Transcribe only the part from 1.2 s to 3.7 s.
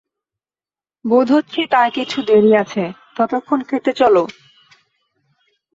হচ্ছে তার কিছু দেরি আছে, ততক্ষণ